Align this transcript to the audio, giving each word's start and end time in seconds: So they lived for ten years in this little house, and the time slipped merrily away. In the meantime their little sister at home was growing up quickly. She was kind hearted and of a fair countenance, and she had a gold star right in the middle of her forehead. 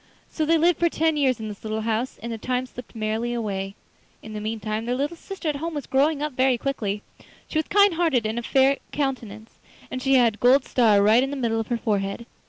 So 0.31 0.47
they 0.47 0.57
lived 0.57 0.79
for 0.79 0.89
ten 0.89 1.15
years 1.15 1.39
in 1.39 1.47
this 1.47 1.63
little 1.63 1.81
house, 1.81 2.17
and 2.23 2.31
the 2.31 2.39
time 2.39 2.65
slipped 2.65 2.95
merrily 2.95 3.35
away. 3.35 3.75
In 4.23 4.33
the 4.33 4.41
meantime 4.41 4.85
their 4.85 4.95
little 4.95 5.15
sister 5.15 5.47
at 5.47 5.57
home 5.57 5.75
was 5.75 5.85
growing 5.85 6.23
up 6.23 6.35
quickly. 6.35 7.03
She 7.47 7.59
was 7.59 7.67
kind 7.67 7.93
hearted 7.93 8.25
and 8.25 8.39
of 8.39 8.45
a 8.47 8.49
fair 8.49 8.77
countenance, 8.91 9.59
and 9.91 10.01
she 10.01 10.15
had 10.15 10.33
a 10.33 10.37
gold 10.37 10.65
star 10.65 11.03
right 11.03 11.21
in 11.21 11.29
the 11.29 11.37
middle 11.37 11.59
of 11.59 11.67
her 11.67 11.77
forehead. 11.77 12.25